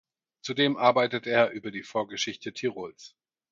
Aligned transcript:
Zudem 0.41 0.77
arbeitet 0.77 1.27
er 1.27 1.51
über 1.51 1.69
die 1.69 1.83
Vorgeschichte 1.83 2.53
Tirols. 2.53 3.13